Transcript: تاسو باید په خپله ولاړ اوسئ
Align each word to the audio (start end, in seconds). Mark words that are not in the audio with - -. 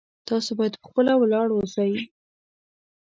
تاسو 0.27 0.49
باید 0.57 0.73
په 0.77 0.85
خپله 0.89 1.13
ولاړ 1.17 1.47
اوسئ 1.53 1.93